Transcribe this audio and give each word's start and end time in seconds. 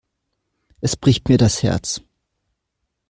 Es 0.79 0.97
bricht 0.97 1.29
mir 1.29 1.37
das 1.37 1.61
Herz. 1.61 2.01